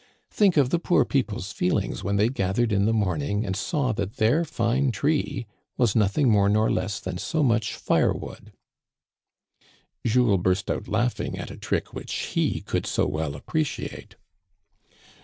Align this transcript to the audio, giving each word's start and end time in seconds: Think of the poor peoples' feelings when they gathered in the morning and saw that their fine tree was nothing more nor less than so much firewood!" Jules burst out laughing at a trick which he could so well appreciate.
Think 0.31 0.57
of 0.57 0.71
the 0.71 0.79
poor 0.79 1.05
peoples' 1.05 1.51
feelings 1.51 2.03
when 2.03 2.15
they 2.15 2.27
gathered 2.29 2.71
in 2.71 2.85
the 2.85 2.91
morning 2.91 3.45
and 3.45 3.55
saw 3.55 3.91
that 3.91 4.15
their 4.15 4.43
fine 4.43 4.89
tree 4.89 5.45
was 5.77 5.95
nothing 5.95 6.27
more 6.27 6.49
nor 6.49 6.71
less 6.71 6.99
than 6.99 7.19
so 7.19 7.43
much 7.43 7.75
firewood!" 7.75 8.51
Jules 10.07 10.41
burst 10.41 10.71
out 10.71 10.87
laughing 10.87 11.37
at 11.37 11.51
a 11.51 11.55
trick 11.55 11.93
which 11.93 12.13
he 12.33 12.61
could 12.61 12.87
so 12.87 13.05
well 13.05 13.35
appreciate. 13.35 14.15